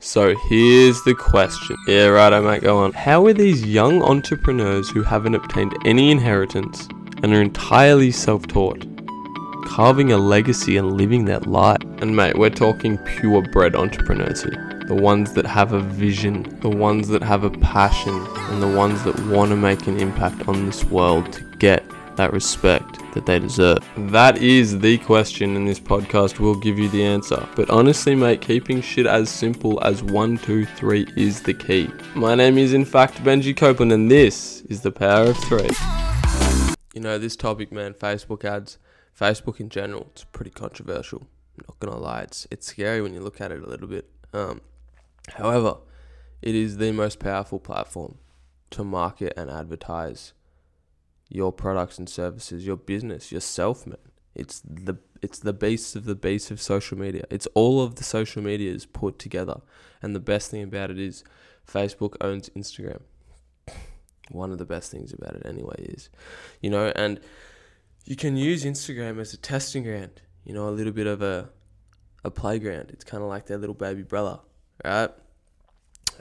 [0.00, 1.76] So here's the question.
[1.88, 2.92] Yeah, right, I might go on.
[2.92, 6.86] How are these young entrepreneurs who haven't obtained any inheritance
[7.24, 8.86] and are entirely self taught
[9.64, 11.82] carving a legacy and living their life?
[12.00, 14.80] And mate, we're talking purebred entrepreneurs here.
[14.86, 19.02] The ones that have a vision, the ones that have a passion, and the ones
[19.02, 21.82] that want to make an impact on this world to get
[22.18, 23.78] that respect that they deserve?
[23.96, 27.48] That is the question, and this podcast will give you the answer.
[27.56, 31.88] But honestly, mate, keeping shit as simple as one, two, three is the key.
[32.14, 35.70] My name is, in fact, Benji Copeland, and this is the power of three.
[36.92, 38.78] You know, this topic, man, Facebook ads,
[39.18, 41.22] Facebook in general, it's pretty controversial.
[41.56, 44.08] I'm not gonna lie, it's it's scary when you look at it a little bit.
[44.32, 44.60] Um,
[45.34, 45.78] however,
[46.42, 48.18] it is the most powerful platform
[48.70, 50.34] to market and advertise
[51.28, 53.98] your products and services, your business, yourself, man.
[54.34, 57.24] It's the it's the base of the base of social media.
[57.30, 59.60] It's all of the social medias put together.
[60.00, 61.24] And the best thing about it is
[61.66, 63.02] Facebook owns Instagram.
[64.30, 66.08] One of the best things about it anyway is,
[66.60, 67.18] you know, and
[68.04, 71.50] you can use Instagram as a testing ground, you know, a little bit of a
[72.24, 72.90] a playground.
[72.90, 74.38] It's kind of like their little baby brother,
[74.84, 75.10] right?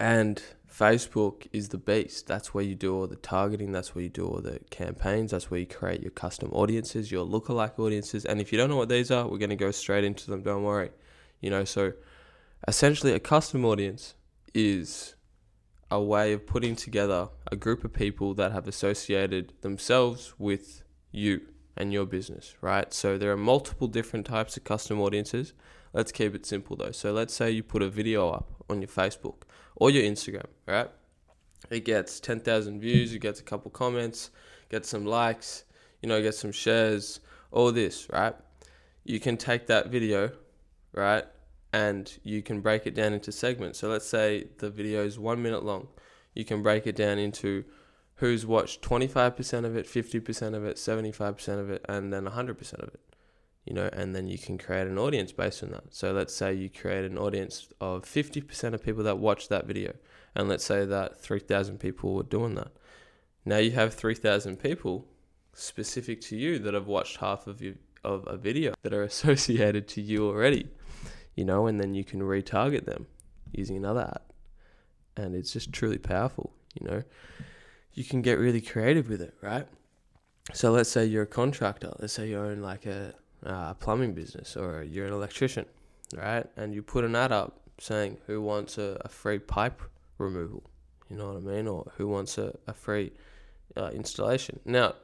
[0.00, 2.26] And Facebook is the beast.
[2.26, 3.70] That's where you do all the targeting.
[3.70, 5.30] That's where you do all the campaigns.
[5.30, 8.24] That's where you create your custom audiences, your lookalike audiences.
[8.24, 10.42] And if you don't know what these are, we're going to go straight into them.
[10.42, 10.90] Don't worry.
[11.42, 11.92] You know, so
[12.66, 14.14] essentially, a custom audience
[14.54, 15.16] is
[15.90, 21.42] a way of putting together a group of people that have associated themselves with you
[21.76, 22.92] and your business, right?
[22.92, 25.52] So there are multiple different types of custom audiences.
[25.92, 26.92] Let's keep it simple though.
[26.92, 29.42] So let's say you put a video up on your Facebook
[29.76, 30.90] or your Instagram, right?
[31.70, 34.30] It gets 10,000 views, it gets a couple comments,
[34.70, 35.64] gets some likes,
[36.02, 38.34] you know, gets some shares, all this, right?
[39.04, 40.32] You can take that video,
[40.92, 41.24] right?
[41.72, 43.78] And you can break it down into segments.
[43.78, 45.88] So let's say the video is one minute long.
[46.34, 47.64] You can break it down into
[48.20, 52.88] who's watched 25% of it, 50% of it, 75% of it, and then 100% of
[52.88, 53.00] it
[53.64, 55.94] you know, and then you can create an audience based on that.
[55.94, 59.94] So let's say you create an audience of 50% of people that watch that video,
[60.34, 62.72] and let's say that 3,000 people were doing that.
[63.44, 65.06] Now you have 3,000 people
[65.52, 69.86] specific to you that have watched half of you of a video that are associated
[69.88, 70.68] to you already,
[71.34, 73.06] you know, and then you can retarget them
[73.52, 74.22] using another ad.
[75.16, 77.02] And it's just truly powerful, you know.
[77.92, 79.66] You can get really creative with it, right?
[80.52, 81.92] So let's say you're a contractor.
[81.98, 83.14] Let's say you own like a
[83.44, 85.66] uh, plumbing business or you're an electrician,
[86.16, 86.46] right?
[86.56, 89.80] And you put an ad up saying who wants a, a free pipe
[90.18, 90.62] removal,
[91.08, 91.66] you know what I mean?
[91.66, 93.12] Or who wants a, a free
[93.76, 94.60] uh, installation.
[94.64, 94.94] Now,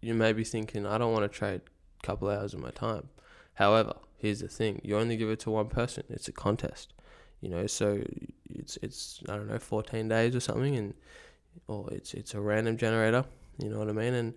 [0.00, 1.62] you may be thinking, I don't want to trade
[2.02, 3.08] a couple hours of my time.
[3.54, 6.92] However, here's the thing you only give it to one person, it's a contest.
[7.40, 8.02] You know, so
[8.48, 10.94] it's it's I don't know, fourteen days or something and
[11.66, 13.24] or it's it's a random generator,
[13.58, 14.14] you know what I mean?
[14.14, 14.34] And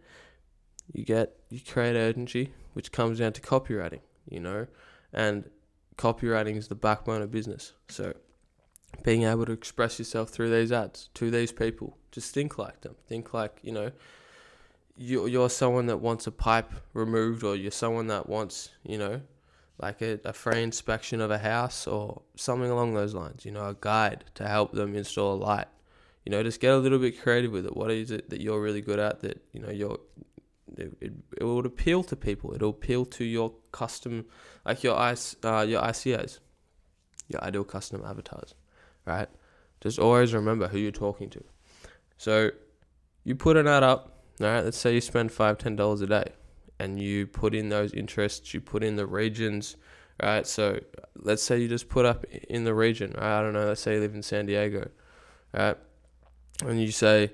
[0.93, 4.67] you get you create urgency, which comes down to copywriting, you know,
[5.13, 5.49] and
[5.97, 7.73] copywriting is the backbone of business.
[7.89, 8.13] So
[9.03, 12.95] being able to express yourself through these ads to these people, just think like them.
[13.07, 13.91] Think like you know,
[14.95, 19.21] you you're someone that wants a pipe removed, or you're someone that wants you know,
[19.79, 23.45] like a, a free inspection of a house or something along those lines.
[23.45, 25.67] You know, a guide to help them install a light.
[26.27, 27.77] You know, just get a little bit creative with it.
[27.77, 29.97] What is it that you're really good at that you know you're
[30.77, 32.53] it, it, it would appeal to people.
[32.53, 34.25] It'll appeal to your custom,
[34.65, 36.39] like your uh, your ICAs,
[37.29, 38.55] your ideal custom avatars,
[39.05, 39.29] right?
[39.79, 41.41] Just always remember who you're talking to.
[42.17, 42.51] So
[43.23, 44.65] you put an ad up, all right?
[44.65, 46.33] Let's say you spend five, ten dollars a day,
[46.77, 49.77] and you put in those interests, you put in the regions,
[50.21, 50.45] right?
[50.45, 50.81] So
[51.15, 53.39] let's say you just put up in the region, right?
[53.39, 53.67] I don't know.
[53.67, 54.89] Let's say you live in San Diego,
[55.53, 55.77] right?
[56.65, 57.31] And you say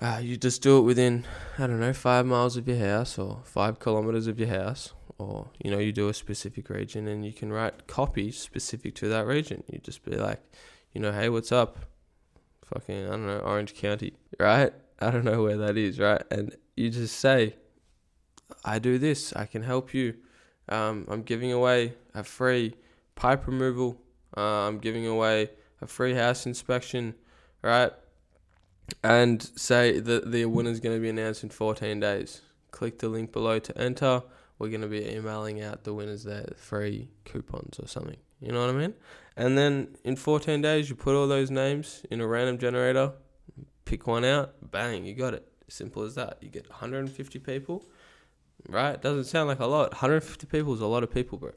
[0.00, 1.24] uh, you just do it within,
[1.58, 5.48] I don't know, five miles of your house or five kilometers of your house, or
[5.62, 9.26] you know, you do a specific region and you can write copy specific to that
[9.26, 9.64] region.
[9.70, 10.42] You just be like,
[10.92, 11.78] you know, hey, what's up?
[12.64, 14.72] Fucking, I don't know, Orange County, right?
[15.00, 16.22] I don't know where that is, right?
[16.30, 17.56] And you just say,
[18.64, 20.14] I do this, I can help you.
[20.68, 22.74] Um, I'm giving away a free
[23.14, 24.00] pipe removal.
[24.36, 25.50] Uh, I'm giving away
[25.80, 27.14] a free house inspection,
[27.62, 27.92] right?
[29.02, 32.42] And say that the winner is going to be announced in 14 days.
[32.70, 34.22] Click the link below to enter.
[34.58, 38.16] We're going to be emailing out the winners their free coupons or something.
[38.40, 38.94] You know what I mean?
[39.36, 43.12] And then in 14 days, you put all those names in a random generator,
[43.84, 45.46] pick one out, bang, you got it.
[45.68, 46.38] Simple as that.
[46.40, 47.84] You get 150 people,
[48.68, 49.00] right?
[49.00, 49.92] Doesn't sound like a lot.
[49.92, 51.50] 150 people is a lot of people, bro.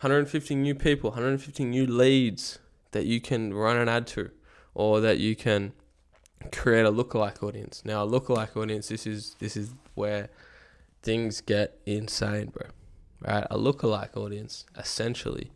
[0.00, 2.58] 150 new people, 150 new leads
[2.92, 4.30] that you can run an ad to
[4.74, 5.72] or that you can
[6.52, 7.82] create a lookalike audience.
[7.84, 10.30] Now, a lookalike audience, this is this is where
[11.02, 12.66] things get insane, bro.
[13.20, 13.46] Right?
[13.50, 15.52] A lookalike audience essentially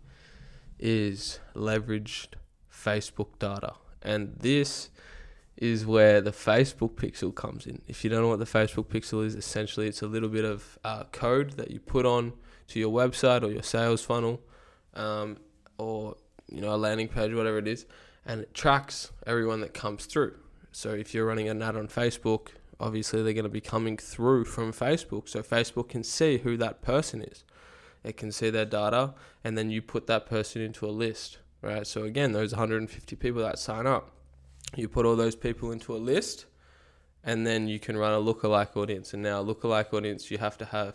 [0.79, 2.34] is leveraged
[2.73, 3.75] Facebook data.
[4.02, 4.90] And this
[5.56, 7.81] is where the Facebook pixel comes in.
[7.87, 10.79] If you don't know what the Facebook pixel is, essentially it's a little bit of
[10.82, 12.32] uh, code that you put on
[12.69, 14.40] to your website or your sales funnel
[14.94, 15.37] um,
[15.79, 16.17] or
[16.49, 17.87] you know a landing page, whatever it is,
[18.26, 20.34] and it tracks everyone that comes through.
[20.72, 22.48] So if you're running an ad on Facebook,
[22.80, 25.28] obviously they're going to be coming through from Facebook.
[25.28, 27.44] So Facebook can see who that person is.
[28.02, 29.14] It can see their data,
[29.44, 31.86] and then you put that person into a list, right?
[31.86, 34.10] So again, those 150 people that sign up,
[34.74, 36.46] you put all those people into a list,
[37.22, 39.14] and then you can run a lookalike audience.
[39.14, 40.94] And now, a lookalike audience, you have to have,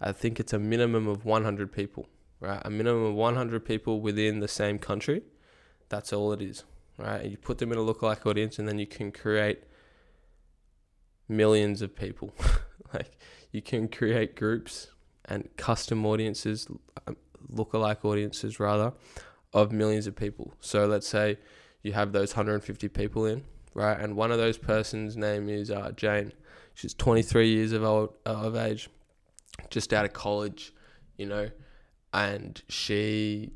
[0.00, 2.08] I think it's a minimum of 100 people,
[2.40, 2.62] right?
[2.64, 5.22] A minimum of 100 people within the same country.
[5.90, 6.64] That's all it is,
[6.98, 7.24] right?
[7.24, 9.62] You put them in a lookalike audience, and then you can create
[11.28, 12.32] millions of people.
[12.94, 13.18] like
[13.52, 14.88] you can create groups
[15.24, 16.68] and custom audiences,
[17.06, 17.16] um,
[17.52, 18.92] lookalike audiences rather,
[19.52, 20.54] of millions of people.
[20.60, 21.38] So let's say
[21.82, 23.44] you have those 150 people in,
[23.74, 23.98] right?
[23.98, 26.32] And one of those persons' name is uh, Jane.
[26.74, 28.90] She's 23 years of old uh, of age,
[29.70, 30.74] just out of college,
[31.16, 31.50] you know,
[32.12, 33.52] and she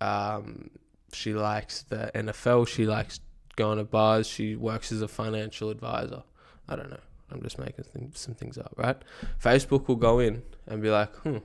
[0.00, 0.70] um,
[1.14, 2.68] she likes the NFL.
[2.68, 3.20] She likes
[3.56, 4.26] going to bars.
[4.26, 6.22] She works as a financial advisor.
[6.68, 7.00] I don't know.
[7.30, 8.96] I'm just making th- some things up, right?
[9.42, 11.38] Facebook will go in and be like, hmm,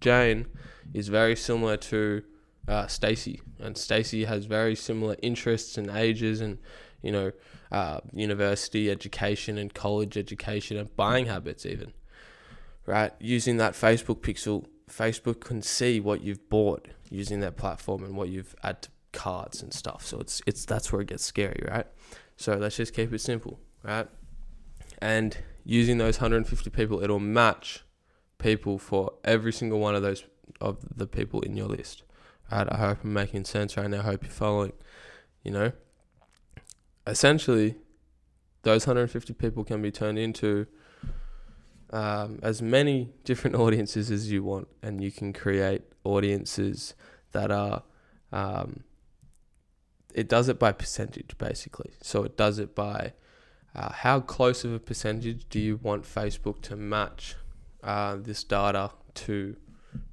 [0.00, 0.46] Jane
[0.92, 2.22] is very similar to
[2.68, 6.58] uh, Stacy, and Stacy has very similar interests and ages, and
[7.00, 7.32] you know,
[7.70, 11.92] uh, university education and college education and buying habits, even.
[12.84, 18.16] Right, using that Facebook pixel, Facebook can see what you've bought using that platform and
[18.16, 20.06] what you've added to cards and stuff.
[20.06, 21.86] So it's it's that's where it gets scary, right?
[22.36, 24.08] So let's just keep it simple, right?
[25.02, 27.82] and using those 150 people, it'll match
[28.38, 30.24] people for every single one of those
[30.60, 32.04] of the people in your list.
[32.50, 32.68] Right?
[32.70, 33.98] I hope I'm making sense right now.
[33.98, 34.72] I hope you're following.
[35.42, 35.72] You know,
[37.04, 37.74] essentially,
[38.62, 40.68] those 150 people can be turned into
[41.92, 46.94] um, as many different audiences as you want, and you can create audiences
[47.32, 47.82] that are.
[48.32, 48.84] Um,
[50.14, 51.92] it does it by percentage, basically.
[52.02, 53.14] So it does it by
[53.74, 57.34] uh, how close of a percentage do you want Facebook to match
[57.82, 59.56] uh, this data to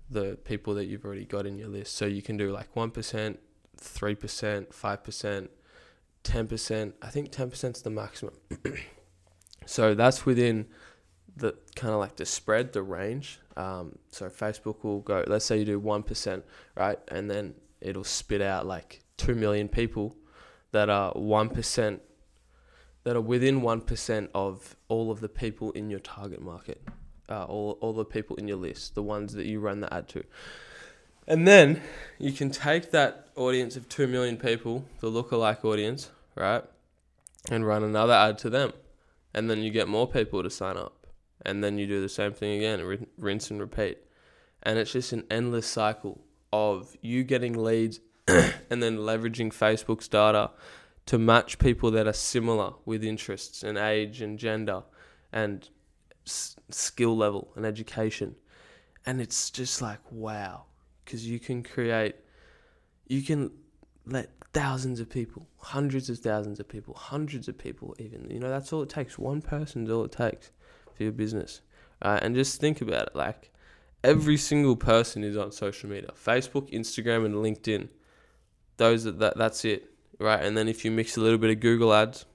[0.10, 1.96] the people that you've already got in your list?
[1.96, 5.48] So you can do like 1%, 3%, 5%,
[6.24, 6.94] 10%.
[7.02, 8.36] I think 10% is the maximum.
[9.66, 10.68] so that's within
[11.40, 13.40] the kind of like the spread, the range.
[13.58, 16.44] Um, so Facebook will go, let's say you do 1%,
[16.76, 17.00] right?
[17.10, 20.16] And then it'll spit out like 2 million people
[20.72, 22.00] that are 1%
[23.04, 26.82] that are within 1% of all of the people in your target market,
[27.30, 30.08] uh, all, all the people in your list, the ones that you run the ad
[30.10, 30.24] to.
[31.28, 31.82] And then
[32.18, 36.64] you can take that audience of 2 million people, the lookalike audience, right,
[37.50, 38.74] and run another ad to them.
[39.34, 40.99] And then you get more people to sign up.
[41.44, 44.00] And then you do the same thing again, rinse and repeat.
[44.62, 46.22] And it's just an endless cycle
[46.52, 50.52] of you getting leads and then leveraging Facebook's data
[51.06, 54.84] to match people that are similar with interests and age and gender
[55.32, 55.70] and
[56.28, 58.36] s- skill level and education.
[59.06, 60.66] And it's just like, wow,
[61.04, 62.16] because you can create,
[63.08, 63.52] you can
[64.06, 68.50] let thousands of people, hundreds of thousands of people, hundreds of people even, you know,
[68.50, 69.18] that's all it takes.
[69.18, 70.52] One person is all it takes
[71.00, 71.62] for your business.
[72.02, 73.52] And just think about it like,
[74.04, 77.90] every single person is on social media Facebook, Instagram, and LinkedIn.
[78.78, 79.90] Those are, that, that's it
[80.20, 80.44] right?
[80.44, 82.26] And then if you mix a little bit of Google ads,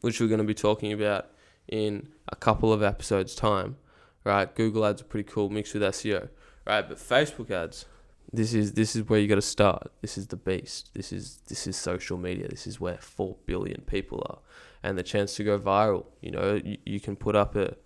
[0.00, 1.30] which we're going to be talking about
[1.66, 3.76] in a couple of episodes' time,
[4.22, 4.54] right?
[4.54, 6.28] Google ads are pretty cool mixed with SEO,
[6.66, 6.86] right?
[6.86, 7.86] But Facebook ads,
[8.32, 9.92] this is this is where you got to start.
[10.02, 10.90] This is the beast.
[10.94, 12.48] This is this is social media.
[12.48, 14.38] This is where four billion people are,
[14.82, 16.06] and the chance to go viral.
[16.20, 17.76] You know, you, you can put up a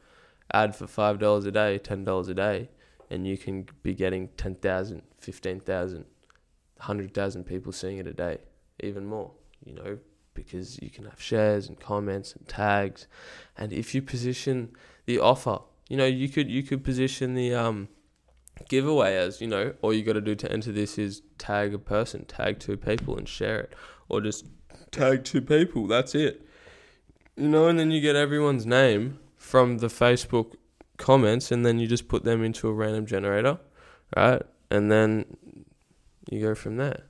[0.52, 2.69] ad for five dollars a day, ten dollars a day,
[3.11, 6.05] and you can be getting 10,000, 15,000,
[6.76, 8.38] 100,000 people seeing it a day
[8.81, 9.33] even more,
[9.64, 9.99] you know,
[10.35, 13.07] because you can have shares and comments and tags.
[13.57, 14.71] And if you position
[15.07, 17.88] the offer, you know, you could you could position the um
[18.69, 21.78] giveaway as, you know, all you got to do to enter this is tag a
[21.78, 23.73] person, tag two people and share it
[24.09, 24.47] or just
[24.90, 26.43] tag two people, that's it.
[27.37, 30.54] You know, and then you get everyone's name from the Facebook
[30.99, 33.59] comments and then you just put them into a random generator,
[34.14, 34.42] right?
[34.71, 35.25] And then
[36.30, 37.04] you go from there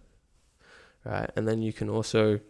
[1.08, 1.30] right?
[1.36, 2.40] And then you can also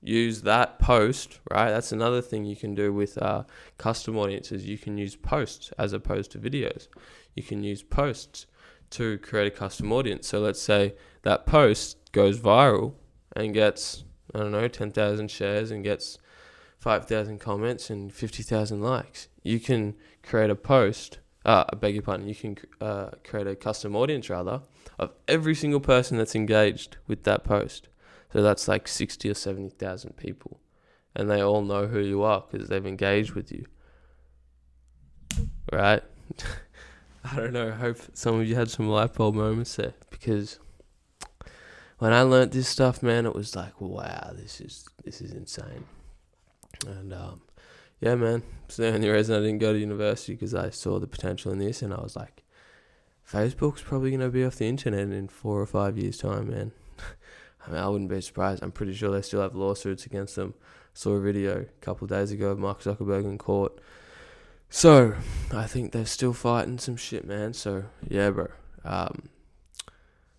[0.00, 1.70] use that post, right?
[1.70, 3.44] That's another thing you can do with uh,
[3.78, 4.66] custom audiences.
[4.66, 6.88] You can use posts as opposed to videos.
[7.34, 8.46] You can use posts
[8.90, 10.28] to create a custom audience.
[10.28, 12.94] So let's say that post goes viral
[13.34, 16.18] and gets, I don't know, 10,000 shares and gets
[16.84, 19.28] 5,000 comments and 50,000 likes.
[19.42, 23.56] You can create a post, uh, I beg your pardon, you can uh, create a
[23.56, 24.60] custom audience rather
[24.98, 27.88] of every single person that's engaged with that post.
[28.34, 30.60] So that's like 60 or 70,000 people.
[31.16, 33.64] And they all know who you are because they've engaged with you.
[35.72, 36.02] Right?
[37.24, 37.68] I don't know.
[37.68, 40.58] I hope some of you had some light bulb moments there because
[41.96, 45.84] when I learnt this stuff, man, it was like, wow, this is this is insane.
[46.86, 47.42] And um,
[48.00, 51.06] yeah, man, it's the only reason I didn't go to university because I saw the
[51.06, 52.42] potential in this, and I was like,
[53.30, 56.72] Facebook's probably gonna be off the internet in four or five years' time, man.
[57.66, 58.62] I mean, I wouldn't be surprised.
[58.62, 60.54] I'm pretty sure they still have lawsuits against them.
[60.92, 63.80] Saw a video a couple of days ago of Mark Zuckerberg in court
[64.76, 65.14] so,
[65.52, 67.52] I think they're still fighting some shit, man.
[67.52, 68.48] So, yeah, bro.
[68.84, 69.28] Um,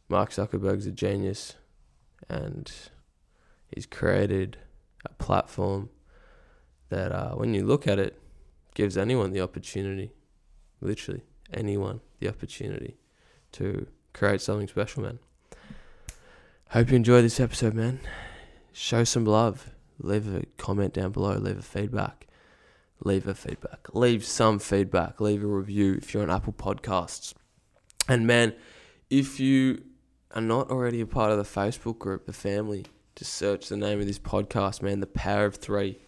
[0.10, 1.54] Mark Zuckerberg's a genius,
[2.28, 2.70] and
[3.74, 4.58] he's created
[5.06, 5.90] a platform
[6.90, 8.20] that, uh, when you look at it,
[8.74, 10.12] gives anyone the opportunity,
[10.82, 11.24] literally
[11.54, 12.98] anyone, the opportunity
[13.54, 15.20] to create something special, man.
[16.70, 18.00] Hope you enjoyed this episode, man.
[18.74, 19.72] Show some love.
[20.00, 21.38] Leave a comment down below.
[21.38, 22.26] Leave a feedback
[23.04, 23.88] leave a feedback.
[23.94, 25.20] Leave some feedback.
[25.20, 27.34] Leave a review if you're on Apple Podcasts.
[28.08, 28.54] And man,
[29.10, 29.84] if you
[30.32, 34.00] are not already a part of the Facebook group, the family, just search the name
[34.00, 36.00] of this podcast, man, The Power of Three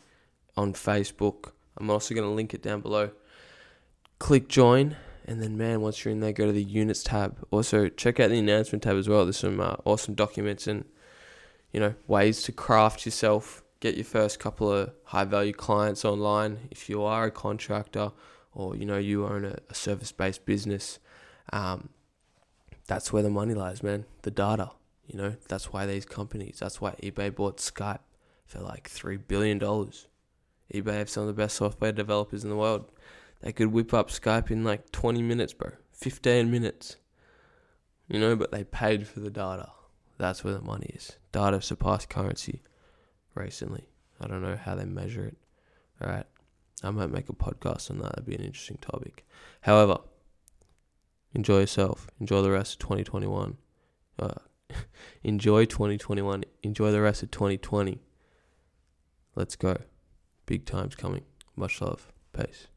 [0.58, 1.52] on Facebook.
[1.78, 3.12] I'm also going to link it down below.
[4.20, 7.38] Click join, and then, man, once you're in there, go to the units tab.
[7.52, 9.24] Also, check out the announcement tab as well.
[9.24, 10.84] There's some uh, awesome documents and,
[11.72, 16.68] you know, ways to craft yourself get your first couple of high value clients online
[16.72, 18.12] if you are a contractor
[18.54, 21.00] or you know you own a, a service based business
[21.54, 21.90] um,
[22.88, 24.72] that's where the money lies man the data
[25.06, 28.00] you know that's why these companies that's why ebay bought skype
[28.46, 29.60] for like $3 billion
[30.74, 32.92] ebay have some of the best software developers in the world
[33.42, 36.98] they could whip up skype in like 20 minutes bro 15 minutes
[38.08, 39.70] you know but they paid for the data
[40.18, 42.62] that's where the money is data surpassed currency
[43.38, 43.88] recently.
[44.20, 45.38] I don't know how they measure it.
[46.02, 46.26] All right.
[46.84, 48.16] I might make a podcast on that.
[48.16, 49.26] That'd be an interesting topic.
[49.62, 49.98] However,
[51.34, 52.08] enjoy yourself.
[52.20, 53.58] Enjoy the rest of 2021.
[54.20, 54.32] Uh,
[55.24, 56.44] enjoy 2021.
[56.64, 58.00] Enjoy the rest of 2020.
[59.36, 59.78] Let's go.
[60.48, 61.24] Big times coming.
[61.58, 62.08] Much love.
[62.32, 62.68] Peace.